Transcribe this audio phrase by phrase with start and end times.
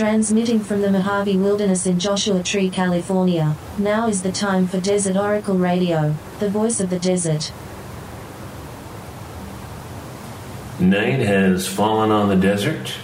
[0.00, 5.14] Transmitting from the Mojave Wilderness in Joshua Tree, California, now is the time for Desert
[5.14, 7.52] Oracle Radio, the voice of the desert.
[10.80, 12.94] Night has fallen on the desert,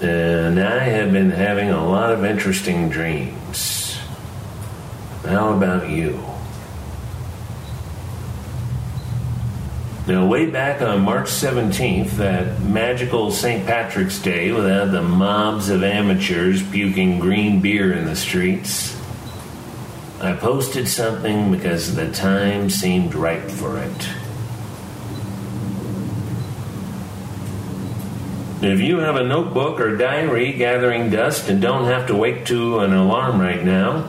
[0.00, 3.98] and I have been having a lot of interesting dreams.
[5.26, 6.31] How about you?
[10.04, 13.64] Now, way back on March 17th, that magical St.
[13.64, 18.98] Patrick's Day without the mobs of amateurs puking green beer in the streets,
[20.20, 24.08] I posted something because the time seemed ripe for it.
[28.60, 32.80] If you have a notebook or diary gathering dust and don't have to wake to
[32.80, 34.08] an alarm right now,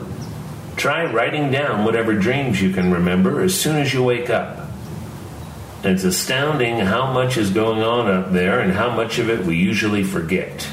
[0.76, 4.63] try writing down whatever dreams you can remember as soon as you wake up.
[5.84, 9.58] It's astounding how much is going on up there and how much of it we
[9.58, 10.68] usually forget.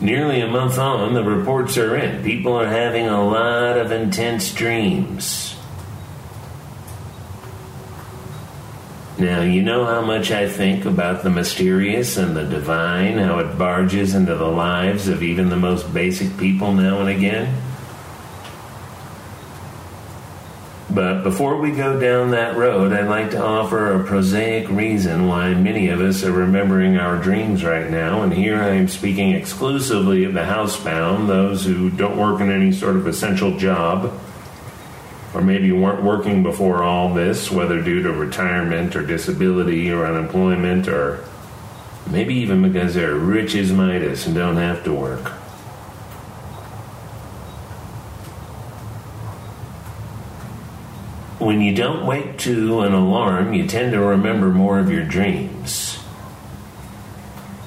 [0.00, 2.22] Nearly a month on, the reports are in.
[2.22, 5.56] People are having a lot of intense dreams.
[9.18, 13.58] Now, you know how much I think about the mysterious and the divine, how it
[13.58, 17.69] barges into the lives of even the most basic people now and again?
[20.92, 25.54] But before we go down that road, I'd like to offer a prosaic reason why
[25.54, 28.22] many of us are remembering our dreams right now.
[28.22, 32.72] And here I am speaking exclusively of the housebound, those who don't work in any
[32.72, 34.12] sort of essential job,
[35.32, 40.88] or maybe weren't working before all this, whether due to retirement or disability or unemployment,
[40.88, 41.24] or
[42.10, 45.30] maybe even because they're rich as Midas and don't have to work.
[51.40, 55.94] When you don't wake to an alarm, you tend to remember more of your dreams.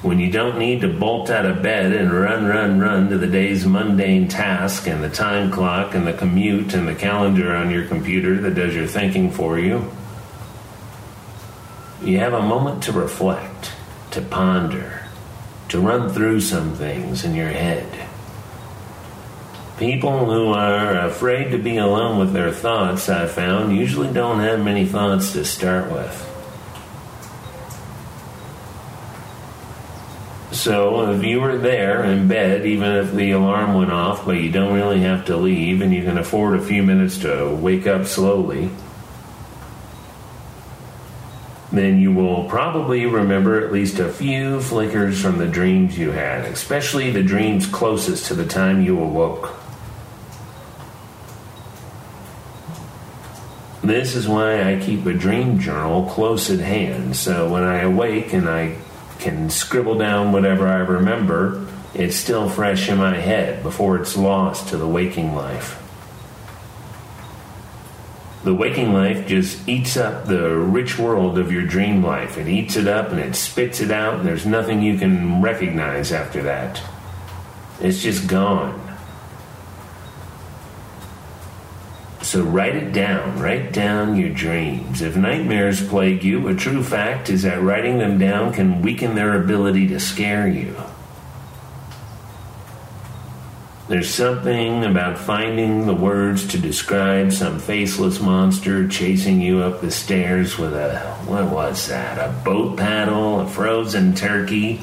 [0.00, 3.26] When you don't need to bolt out of bed and run, run, run to the
[3.26, 7.84] day's mundane task and the time clock and the commute and the calendar on your
[7.88, 9.90] computer that does your thinking for you,
[12.00, 13.72] you have a moment to reflect,
[14.12, 15.02] to ponder,
[15.70, 18.08] to run through some things in your head.
[19.78, 24.64] People who are afraid to be alone with their thoughts, I found, usually don't have
[24.64, 26.30] many thoughts to start with.
[30.52, 34.52] So, if you were there in bed, even if the alarm went off, but you
[34.52, 38.06] don't really have to leave and you can afford a few minutes to wake up
[38.06, 38.70] slowly,
[41.72, 46.44] then you will probably remember at least a few flickers from the dreams you had,
[46.44, 49.63] especially the dreams closest to the time you awoke.
[53.84, 58.32] This is why I keep a dream journal close at hand, so when I awake
[58.32, 58.78] and I
[59.18, 64.70] can scribble down whatever I remember, it's still fresh in my head before it's lost
[64.70, 65.78] to the waking life.
[68.44, 72.38] The waking life just eats up the rich world of your dream life.
[72.38, 76.10] It eats it up and it spits it out, and there's nothing you can recognize
[76.10, 76.80] after that.
[77.82, 78.80] It's just gone.
[82.24, 83.38] So write it down.
[83.38, 85.02] Write down your dreams.
[85.02, 89.38] If nightmares plague you, a true fact is that writing them down can weaken their
[89.38, 90.74] ability to scare you.
[93.88, 99.90] There's something about finding the words to describe some faceless monster chasing you up the
[99.90, 102.16] stairs with a, what was that?
[102.18, 104.80] A boat paddle, a frozen turkey?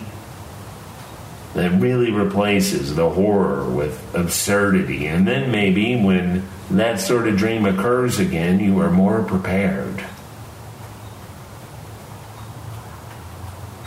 [1.56, 5.08] That really replaces the horror with absurdity.
[5.08, 6.48] And then maybe when
[6.78, 10.06] that sort of dream occurs again, you are more prepared.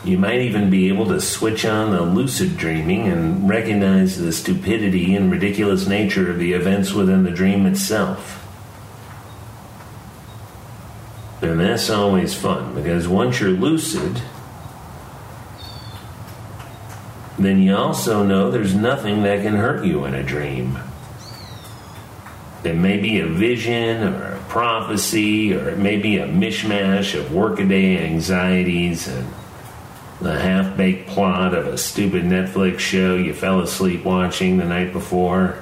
[0.05, 5.15] You might even be able to switch on the lucid dreaming and recognize the stupidity
[5.15, 8.43] and ridiculous nature of the events within the dream itself.
[11.41, 14.21] And that's always fun because once you're lucid,
[17.39, 20.79] then you also know there's nothing that can hurt you in a dream.
[22.65, 27.33] It may be a vision or a prophecy, or it may be a mishmash of
[27.33, 29.29] workaday anxieties and
[30.21, 34.93] the half baked plot of a stupid Netflix show you fell asleep watching the night
[34.93, 35.59] before.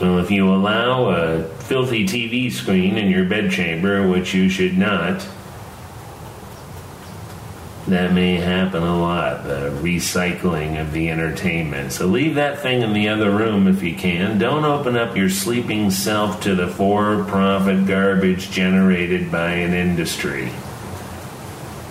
[0.00, 5.26] Well, if you allow a filthy TV screen in your bedchamber, which you should not,
[7.86, 11.92] that may happen a lot, the recycling of the entertainment.
[11.92, 14.38] So leave that thing in the other room if you can.
[14.38, 20.50] Don't open up your sleeping self to the for profit garbage generated by an industry.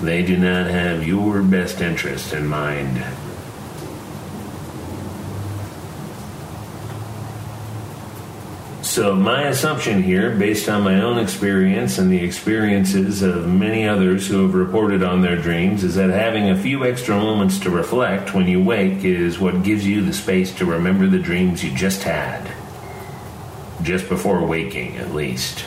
[0.02, 3.04] They do not have your best interest in mind.
[8.96, 14.26] So, my assumption here, based on my own experience and the experiences of many others
[14.26, 18.34] who have reported on their dreams, is that having a few extra moments to reflect
[18.34, 22.04] when you wake is what gives you the space to remember the dreams you just
[22.04, 22.50] had.
[23.82, 25.66] Just before waking, at least.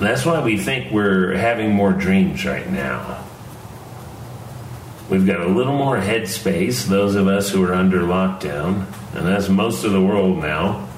[0.00, 3.24] That's why we think we're having more dreams right now.
[5.10, 9.50] We've got a little more headspace, those of us who are under lockdown, and that's
[9.50, 10.88] most of the world now.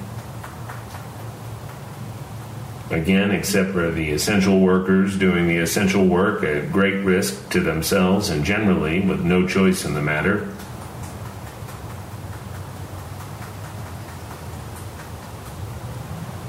[2.89, 8.29] Again, except for the essential workers doing the essential work at great risk to themselves
[8.29, 10.47] and generally with no choice in the matter.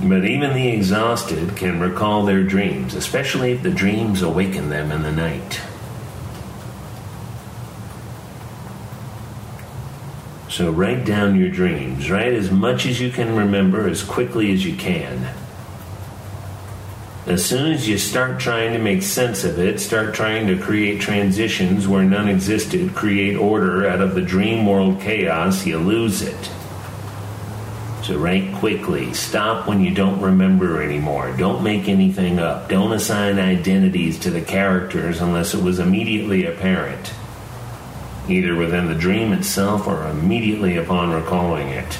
[0.00, 5.02] But even the exhausted can recall their dreams, especially if the dreams awaken them in
[5.02, 5.61] the night.
[10.58, 12.10] So write down your dreams.
[12.10, 15.32] Write as much as you can remember as quickly as you can.
[17.26, 21.00] As soon as you start trying to make sense of it, start trying to create
[21.00, 26.50] transitions where none existed, create order out of the dream world chaos, you lose it.
[28.02, 29.14] So write quickly.
[29.14, 31.37] Stop when you don't remember anymore.
[31.37, 32.69] Don't make anything up.
[32.69, 37.12] Don't assign identities to the characters unless it was immediately apparent
[38.30, 41.98] either within the dream itself or immediately upon recalling it.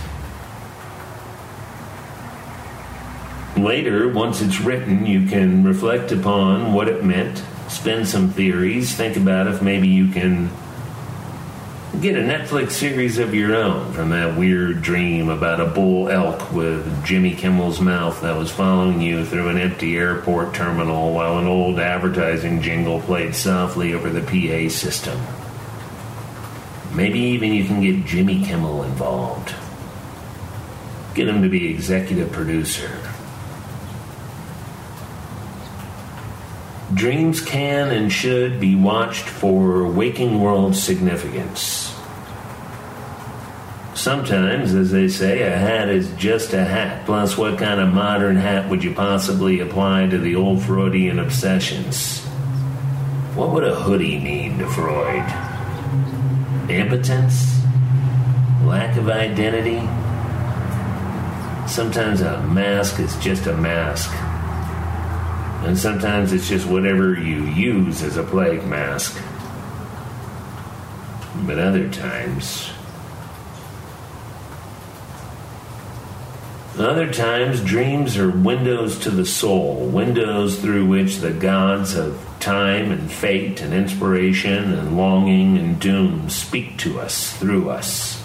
[3.57, 9.17] Later, once it's written, you can reflect upon what it meant, spin some theories, think
[9.17, 10.51] about if maybe you can
[12.01, 16.53] get a Netflix series of your own from that weird dream about a bull elk
[16.53, 21.47] with Jimmy Kimmel's mouth that was following you through an empty airport terminal while an
[21.47, 25.19] old advertising jingle played softly over the PA system.
[26.99, 29.55] Maybe even you can get Jimmy Kimmel involved.
[31.15, 32.91] Get him to be executive producer.
[36.93, 41.95] Dreams can and should be watched for waking world significance.
[43.95, 47.07] Sometimes, as they say, a hat is just a hat.
[47.07, 52.25] Plus, what kind of modern hat would you possibly apply to the old Freudian obsessions?
[53.37, 55.48] What would a hoodie mean to Freud?
[56.71, 57.61] Impotence,
[58.65, 59.81] lack of identity.
[61.69, 64.11] Sometimes a mask is just a mask.
[65.67, 69.21] And sometimes it's just whatever you use as a plague mask.
[71.47, 72.71] But other times,
[76.79, 82.91] other times, dreams are windows to the soul, windows through which the gods of time
[82.91, 88.23] and fate and inspiration and longing and doom speak to us through us.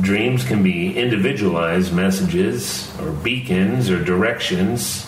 [0.00, 5.06] Dreams can be individualized messages or beacons or directions,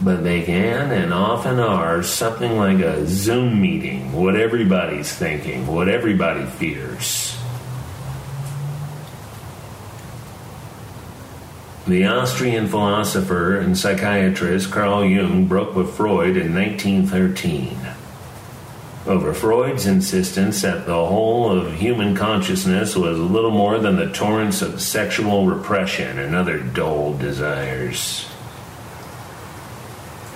[0.00, 5.88] but they can and often are something like a Zoom meeting, what everybody's thinking, what
[5.88, 7.37] everybody fears.
[11.88, 17.78] The Austrian philosopher and psychiatrist Carl Jung broke with Freud in 1913
[19.06, 24.60] over Freud's insistence that the whole of human consciousness was little more than the torrents
[24.60, 28.28] of sexual repression and other dull desires.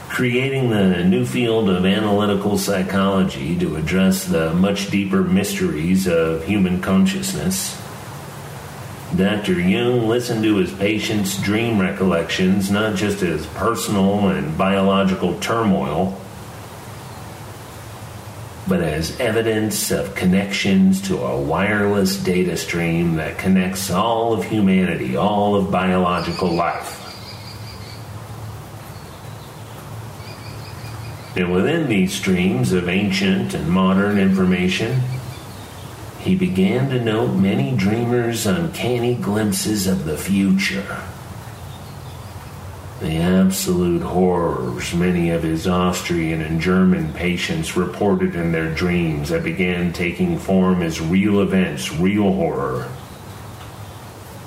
[0.08, 6.80] Creating the new field of analytical psychology to address the much deeper mysteries of human
[6.80, 7.78] consciousness
[9.16, 9.60] Dr.
[9.60, 16.18] Jung listened to his patients' dream recollections not just as personal and biological turmoil,
[18.66, 25.14] but as evidence of connections to a wireless data stream that connects all of humanity,
[25.14, 26.98] all of biological life.
[31.36, 35.02] And within these streams of ancient and modern information,
[36.22, 41.02] he began to note many dreamers' uncanny glimpses of the future.
[43.00, 49.42] The absolute horrors many of his Austrian and German patients reported in their dreams that
[49.42, 52.88] began taking form as real events, real horror.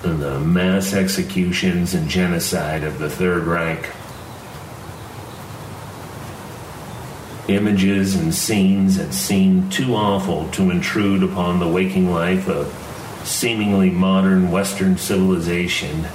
[0.05, 3.89] And the mass executions and genocide of the Third Reich.
[7.47, 12.67] Images and scenes that seemed too awful to intrude upon the waking life of
[13.23, 16.05] seemingly modern Western civilization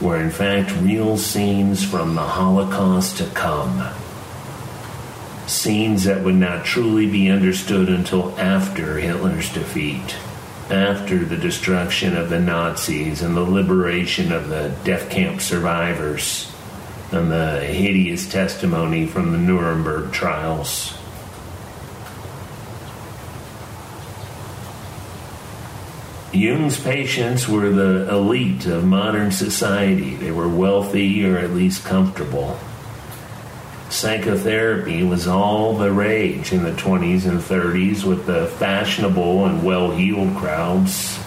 [0.00, 3.92] were in fact real scenes from the Holocaust to come.
[5.46, 10.16] Scenes that would not truly be understood until after Hitler's defeat,
[10.70, 16.52] after the destruction of the Nazis and the liberation of the death camp survivors,
[17.10, 20.94] and the hideous testimony from the Nuremberg trials.
[26.32, 30.14] Jung's patients were the elite of modern society.
[30.16, 32.58] They were wealthy or at least comfortable.
[33.88, 39.90] Psychotherapy was all the rage in the 20s and 30s with the fashionable and well
[39.90, 41.18] heeled crowds.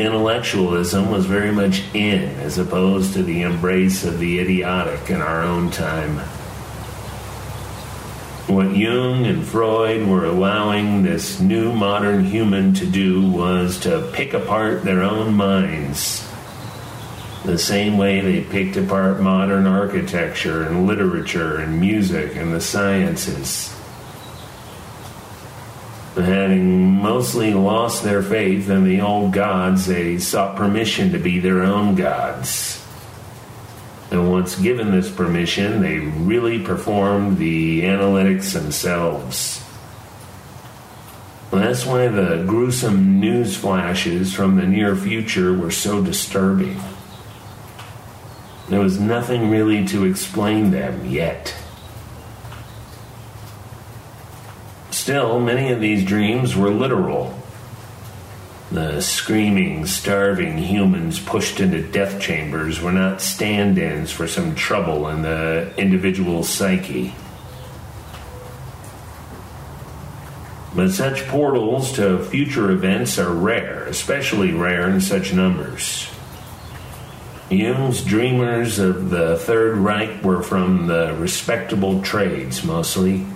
[0.00, 5.42] Intellectualism was very much in as opposed to the embrace of the idiotic in our
[5.42, 6.16] own time.
[8.48, 14.32] What Jung and Freud were allowing this new modern human to do was to pick
[14.32, 16.26] apart their own minds.
[17.44, 23.78] The same way they picked apart modern architecture and literature and music and the sciences.
[26.16, 31.62] Having mostly lost their faith in the old gods, they sought permission to be their
[31.62, 32.84] own gods.
[34.10, 39.64] And once given this permission, they really performed the analytics themselves.
[41.52, 46.80] that's why the gruesome news flashes from the near future were so disturbing.
[48.68, 51.54] There was nothing really to explain them yet.
[55.10, 57.36] Still, many of these dreams were literal
[58.70, 65.08] the screaming, starving humans pushed into death chambers were not stand ins for some trouble
[65.08, 67.12] in the individual psyche.
[70.76, 76.08] But such portals to future events are rare, especially rare in such numbers.
[77.50, 83.26] Jung's dreamers of the Third Reich were from the respectable trades mostly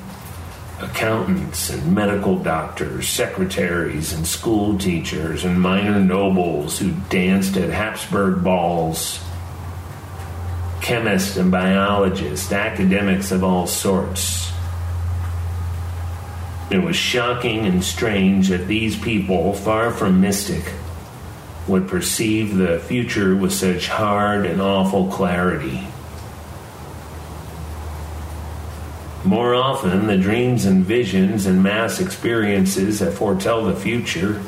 [0.80, 8.42] accountants and medical doctors, secretaries and school teachers, and minor nobles who danced at Habsburg
[8.42, 9.20] balls,
[10.80, 14.50] chemists and biologists, academics of all sorts.
[16.70, 20.72] It was shocking and strange that these people, far from mystic,
[21.68, 25.86] would perceive the future with such hard and awful clarity.
[29.24, 34.42] More often, the dreams and visions and mass experiences that foretell the future,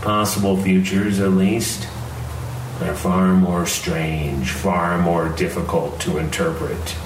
[0.00, 1.86] possible futures at least,
[2.80, 6.96] are far more strange, far more difficult to interpret.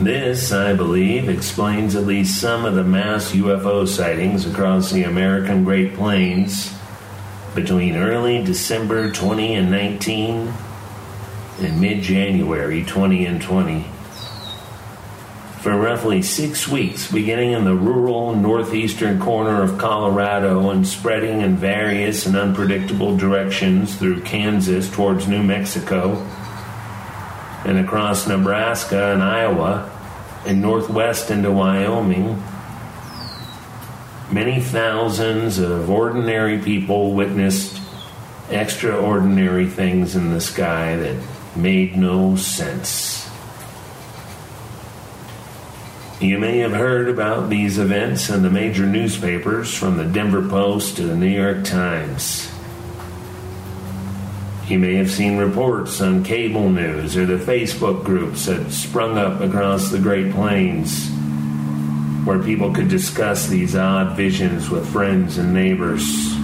[0.00, 5.62] This, I believe, explains at least some of the mass UFO sightings across the American
[5.62, 6.76] Great Plains
[7.54, 10.52] between early December 20 and 19
[11.60, 13.86] in mid January 20 and 20.
[15.60, 21.56] For roughly six weeks, beginning in the rural northeastern corner of Colorado and spreading in
[21.56, 26.16] various and unpredictable directions through Kansas towards New Mexico,
[27.64, 29.90] and across Nebraska and Iowa,
[30.46, 32.42] and northwest into Wyoming,
[34.30, 37.80] many thousands of ordinary people witnessed
[38.50, 41.16] extraordinary things in the sky that
[41.56, 43.28] made no sense.
[46.20, 50.96] You may have heard about these events in the major newspapers from the Denver Post
[50.96, 52.50] to the New York Times.
[54.68, 59.40] You may have seen reports on cable news or the Facebook groups that sprung up
[59.40, 61.10] across the Great Plains
[62.24, 66.34] where people could discuss these odd visions with friends and neighbors.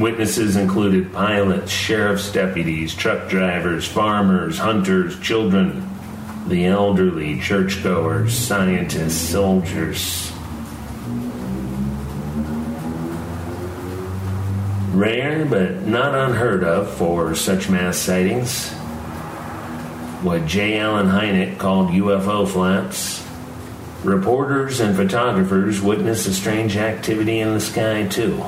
[0.00, 5.86] Witnesses included pilots, sheriff's deputies, truck drivers, farmers, hunters, children,
[6.48, 10.32] the elderly, churchgoers, scientists, soldiers.
[14.94, 18.70] Rare but not unheard of for such mass sightings.
[20.22, 20.78] What J.
[20.78, 23.22] Allen Hynek called UFO flaps.
[24.02, 28.42] Reporters and photographers witnessed a strange activity in the sky, too.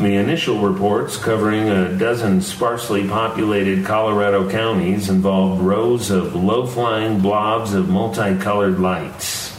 [0.00, 7.20] The initial reports, covering a dozen sparsely populated Colorado counties, involved rows of low flying
[7.20, 9.54] blobs of multicolored lights.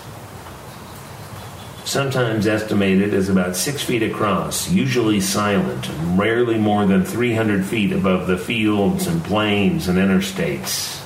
[1.85, 7.91] Sometimes estimated as about six feet across, usually silent, and rarely more than 300 feet
[7.91, 10.99] above the fields and plains and interstates.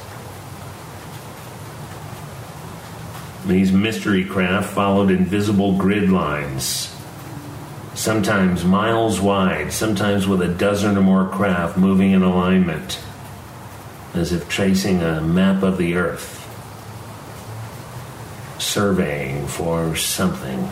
[3.45, 6.94] These mystery craft followed invisible grid lines,
[7.95, 12.99] sometimes miles wide, sometimes with a dozen or more craft moving in alignment,
[14.13, 16.41] as if tracing a map of the Earth,
[18.59, 20.69] surveying for something.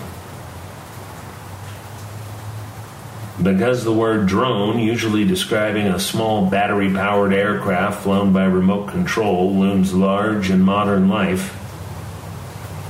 [3.42, 9.56] Because the word drone, usually describing a small battery powered aircraft flown by remote control,
[9.56, 11.60] looms large in modern life,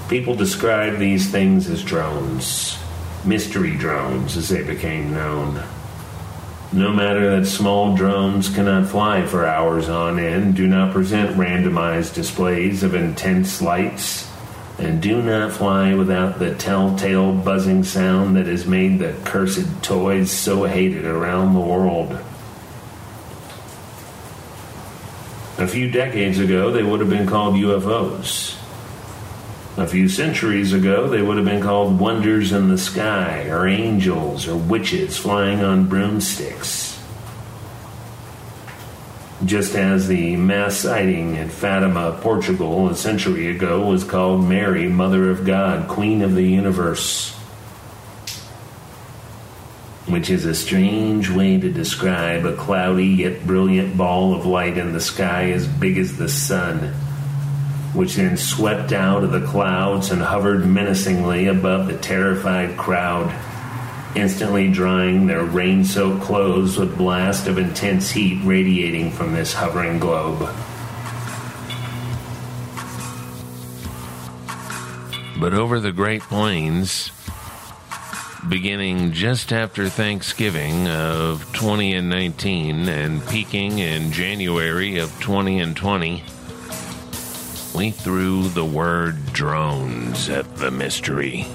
[0.10, 2.78] People describe these things as drones,
[3.26, 5.64] mystery drones as they became known.
[6.74, 12.16] No matter that small drones cannot fly for hours on end, do not present randomized
[12.16, 14.28] displays of intense lights,
[14.80, 20.32] and do not fly without the telltale buzzing sound that has made the cursed toys
[20.32, 22.18] so hated around the world.
[25.60, 28.58] A few decades ago, they would have been called UFOs.
[29.76, 34.48] A few centuries ago, they would have been called wonders in the sky, or angels,
[34.48, 37.00] or witches flying on broomsticks.
[39.44, 45.32] Just as the mass sighting at Fatima, Portugal, a century ago was called Mary, Mother
[45.32, 47.34] of God, Queen of the Universe.
[50.06, 54.94] Which is a strange way to describe a cloudy yet brilliant ball of light in
[54.94, 56.94] the sky as big as the sun
[57.94, 63.34] which then swept out of the clouds and hovered menacingly above the terrified crowd,
[64.16, 70.00] instantly drying their rain soaked clothes with blast of intense heat radiating from this hovering
[70.00, 70.50] globe.
[75.40, 77.12] But over the Great Plains,
[78.48, 85.76] beginning just after Thanksgiving of 20 and 19 and peaking in January of 20 and
[85.76, 86.24] 20,
[87.74, 91.48] we threw the word drones at the mystery.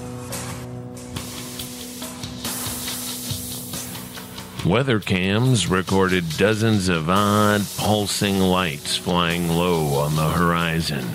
[4.65, 11.05] Weather cams recorded dozens of odd pulsing lights flying low on the horizon.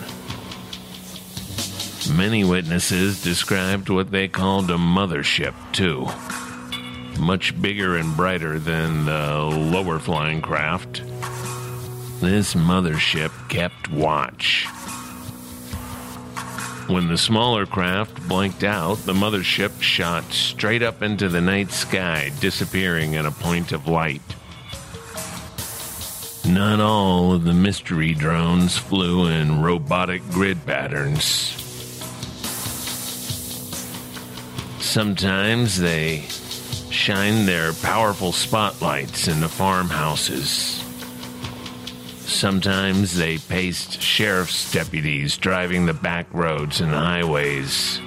[2.17, 6.09] Many witnesses described what they called a mothership, too.
[7.21, 11.03] Much bigger and brighter than the lower flying craft.
[12.21, 14.67] This mothership kept watch.
[16.87, 22.31] When the smaller craft blanked out, the mothership shot straight up into the night sky,
[22.41, 24.21] disappearing in a point of light.
[26.47, 31.25] Not all of the mystery drones flew in robotic grid patterns.
[34.79, 36.27] Sometimes they
[36.91, 40.84] shined their powerful spotlights into farmhouses
[42.27, 48.01] Sometimes they paced sheriff's deputies driving the back roads and highways.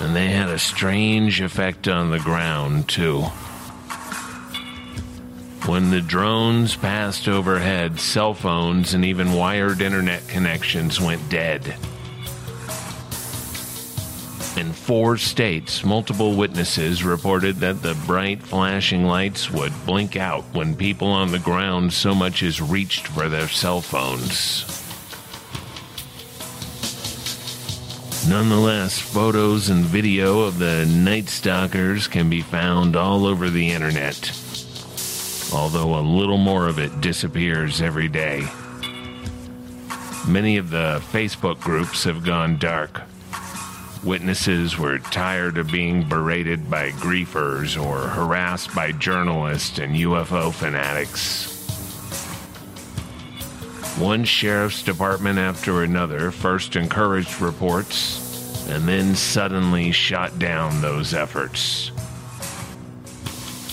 [0.00, 3.22] And they had a strange effect on the ground, too.
[5.66, 11.76] When the drones passed overhead, cell phones and even wired internet connections went dead.
[14.56, 20.74] In four states, multiple witnesses reported that the bright flashing lights would blink out when
[20.74, 24.64] people on the ground so much as reached for their cell phones.
[28.30, 34.30] Nonetheless, photos and video of the Night Stalkers can be found all over the internet,
[35.52, 38.48] although a little more of it disappears every day.
[40.26, 43.02] Many of the Facebook groups have gone dark
[44.04, 51.52] Witnesses were tired of being berated by griefers or harassed by journalists and UFO fanatics.
[53.98, 61.90] One sheriff's department after another first encouraged reports and then suddenly shot down those efforts.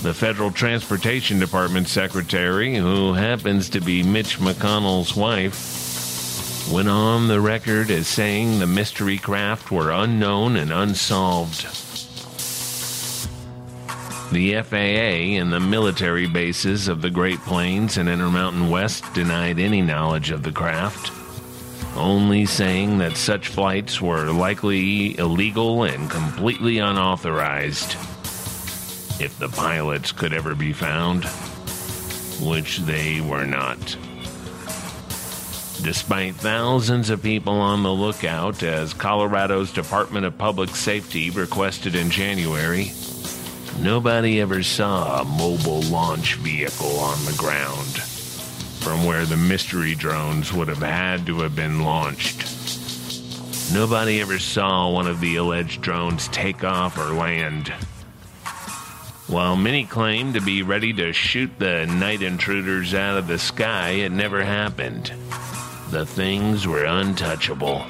[0.01, 5.82] The Federal Transportation Department secretary, who happens to be Mitch McConnell's wife,
[6.71, 11.61] went on the record as saying the mystery craft were unknown and unsolved.
[14.31, 19.81] The FAA and the military bases of the Great Plains and Intermountain West denied any
[19.81, 21.11] knowledge of the craft,
[21.95, 27.91] only saying that such flights were likely illegal and completely unauthorized.
[29.21, 31.25] If the pilots could ever be found,
[32.41, 33.95] which they were not.
[35.83, 42.09] Despite thousands of people on the lookout, as Colorado's Department of Public Safety requested in
[42.09, 42.93] January,
[43.81, 48.01] nobody ever saw a mobile launch vehicle on the ground
[48.79, 52.47] from where the mystery drones would have had to have been launched.
[53.73, 57.67] Nobody ever saw one of the alleged drones take off or land.
[59.27, 63.89] While many claimed to be ready to shoot the night intruders out of the sky,
[63.89, 65.11] it never happened.
[65.93, 67.85] The things were untouchable.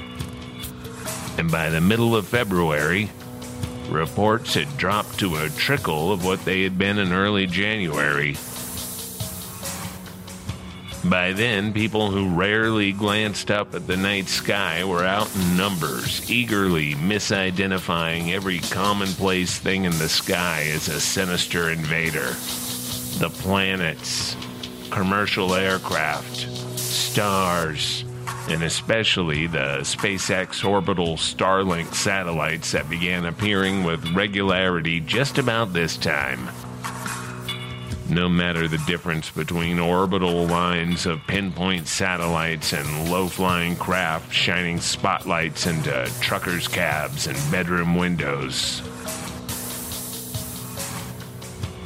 [1.38, 3.10] And by the middle of February,
[3.88, 8.36] reports had dropped to a trickle of what they had been in early January.
[11.06, 16.30] By then, people who rarely glanced up at the night sky were out in numbers,
[16.30, 22.36] eagerly misidentifying every commonplace thing in the sky as a sinister invader.
[23.20, 24.36] The planets,
[24.92, 26.53] commercial aircraft,
[26.94, 28.06] stars,
[28.50, 35.98] and especially the SpaceX orbital Starlink satellites that began appearing with regularity just about this
[35.98, 36.50] time
[38.10, 44.80] no matter the difference between orbital lines of pinpoint satellites and low flying craft shining
[44.80, 48.82] spotlights into truckers' cabs and bedroom windows.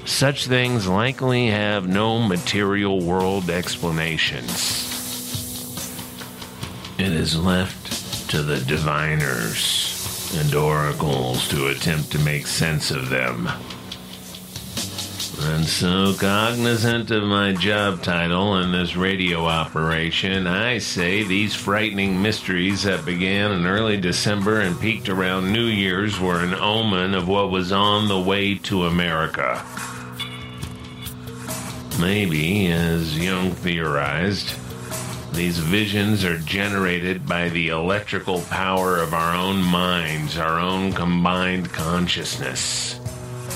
[0.05, 4.86] Such things likely have no material world explanations.
[6.99, 13.47] It is left to the diviners and oracles to attempt to make sense of them.
[15.39, 22.19] And so, cognizant of my job title in this radio operation, I say these frightening
[22.19, 27.27] mysteries that began in early December and peaked around New Year's were an omen of
[27.27, 29.63] what was on the way to America.
[31.99, 34.55] Maybe, as Jung theorized,
[35.37, 41.71] these visions are generated by the electrical power of our own minds, our own combined
[41.71, 42.99] consciousness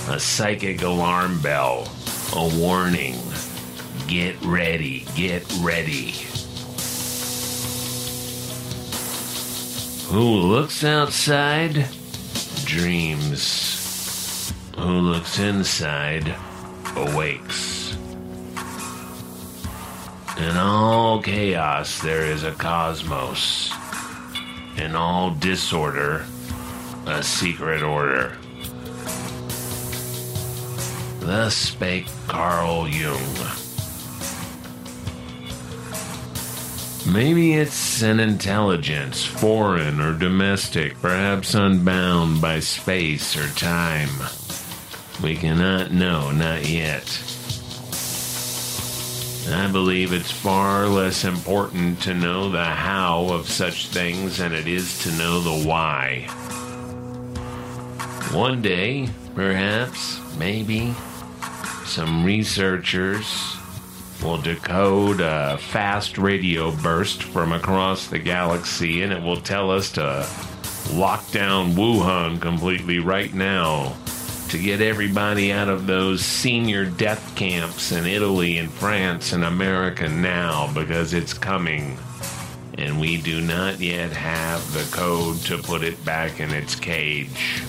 [0.10, 1.88] a psychic alarm bell,
[2.36, 3.15] a warning.
[4.08, 6.12] Get ready, get ready.
[10.10, 11.88] Who looks outside
[12.65, 14.54] dreams.
[14.78, 16.36] Who looks inside
[16.96, 17.70] awakes.
[20.41, 23.71] In all chaos, there is a cosmos.
[24.75, 26.25] In all disorder,
[27.06, 28.36] a secret order.
[31.19, 33.19] Thus spake Carl Jung.
[37.06, 44.10] Maybe it's an intelligence, foreign or domestic, perhaps unbound by space or time.
[45.21, 47.40] We cannot know, not yet.
[49.54, 54.68] I believe it's far less important to know the how of such things than it
[54.68, 56.28] is to know the why.
[58.32, 60.94] One day, perhaps, maybe,
[61.86, 63.58] some researchers
[64.24, 69.92] will decode a fast radio burst from across the galaxy and it will tell us
[69.94, 70.28] to
[70.94, 73.98] lock down Wuhan completely right now
[74.52, 80.10] to get everybody out of those senior death camps in Italy and France and America
[80.10, 81.98] now because it's coming.
[82.78, 87.64] And we do not yet have the code to put it back in its cage.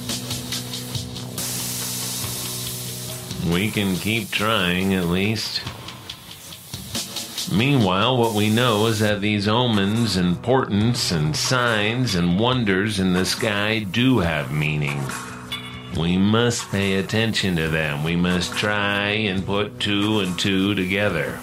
[3.48, 5.62] We can keep trying at least.
[7.56, 13.12] Meanwhile, what we know is that these omens and portents and signs and wonders in
[13.12, 15.00] the sky do have meaning.
[15.98, 18.04] We must pay attention to them.
[18.04, 21.38] We must try and put two and two together.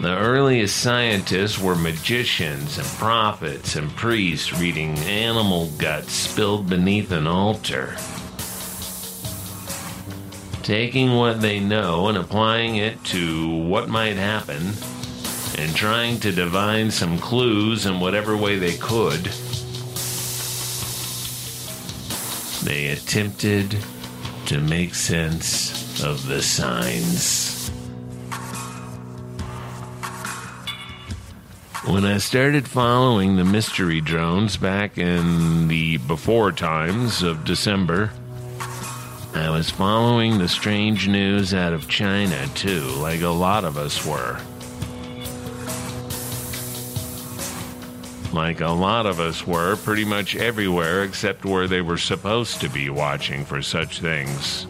[0.00, 7.26] The earliest scientists were magicians and prophets and priests reading animal guts spilled beneath an
[7.26, 7.96] altar
[10.66, 14.72] taking what they know and applying it to what might happen,
[15.58, 19.30] and trying to divine some clues in whatever way they could.
[22.66, 23.78] They attempted
[24.46, 27.68] to make sense of the signs.
[31.86, 38.10] When I started following the mystery drones back in the before times of December,
[39.32, 44.04] I was following the strange news out of China, too, like a lot of us
[44.04, 44.40] were.
[48.36, 52.68] Like a lot of us were, pretty much everywhere except where they were supposed to
[52.68, 54.66] be watching for such things.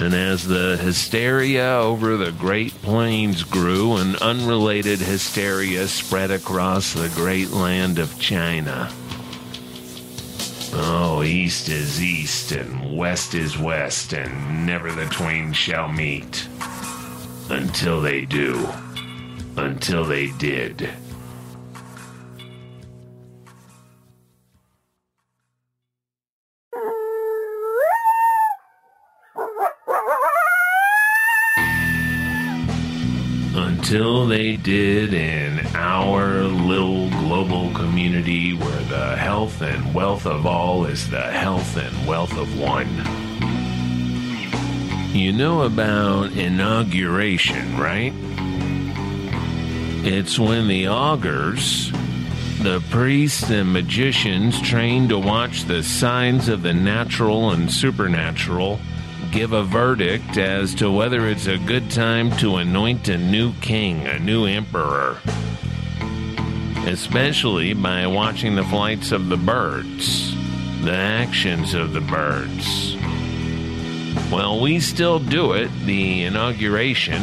[0.00, 7.10] And as the hysteria over the Great Plains grew, an unrelated hysteria spread across the
[7.10, 8.90] great land of China.
[10.72, 16.48] Oh, east is east, and west is west, and never the twain shall meet.
[17.50, 18.66] Until they do.
[19.58, 20.88] Until they did.
[33.88, 40.84] Until they did in our little global community where the health and wealth of all
[40.84, 42.86] is the health and wealth of one.
[45.16, 48.12] You know about inauguration, right?
[50.04, 51.90] It's when the augurs,
[52.60, 58.80] the priests and magicians trained to watch the signs of the natural and supernatural,
[59.30, 64.06] give a verdict as to whether it's a good time to anoint a new king,
[64.06, 65.18] a new emperor.
[66.86, 70.34] Especially by watching the flights of the birds,
[70.82, 72.96] the actions of the birds.
[74.30, 77.22] Well, we still do it, the inauguration.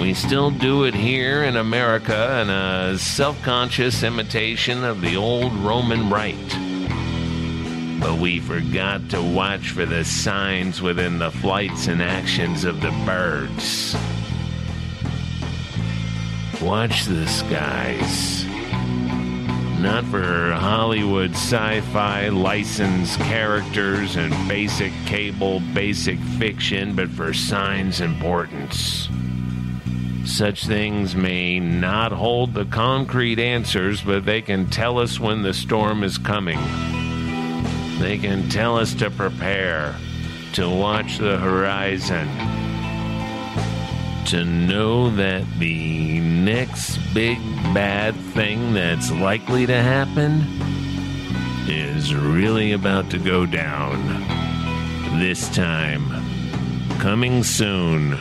[0.00, 5.52] We still do it here in America in a self conscious imitation of the old
[5.54, 6.67] Roman rite.
[8.00, 12.92] But we forgot to watch for the signs within the flights and actions of the
[13.04, 13.96] birds.
[16.62, 18.44] Watch the skies.
[19.80, 28.00] Not for Hollywood sci fi licensed characters and basic cable, basic fiction, but for signs
[28.00, 29.08] importance.
[30.24, 35.54] Such things may not hold the concrete answers, but they can tell us when the
[35.54, 36.58] storm is coming.
[37.98, 39.96] They can tell us to prepare,
[40.52, 42.28] to watch the horizon,
[44.26, 47.38] to know that the next big
[47.74, 50.44] bad thing that's likely to happen
[51.66, 53.98] is really about to go down.
[55.18, 56.08] This time.
[57.00, 58.18] Coming soon.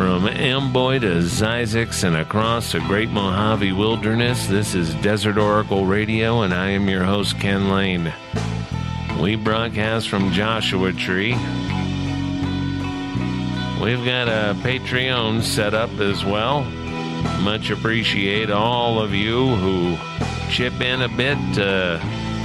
[0.00, 6.40] From Amboy to Zzyzx and across the Great Mojave Wilderness, this is Desert Oracle Radio,
[6.40, 8.10] and I am your host, Ken Layne.
[9.20, 11.34] We broadcast from Joshua Tree.
[13.82, 16.62] We've got a Patreon set up as well.
[17.42, 19.98] Much appreciate all of you who
[20.50, 22.00] chip in a bit to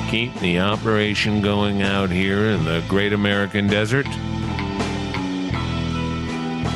[0.10, 4.08] keep the operation going out here in the Great American Desert.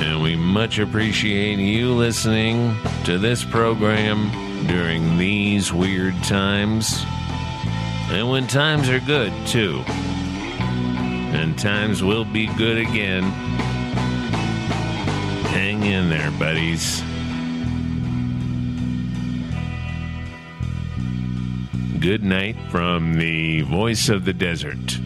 [0.02, 4.32] And we much appreciate you listening to this program
[4.66, 7.04] during these weird times.
[8.10, 9.84] And when times are good, too.
[9.88, 13.24] And times will be good again.
[15.52, 17.04] Hang in there, buddies.
[22.00, 25.00] Good night from the voice of the desert.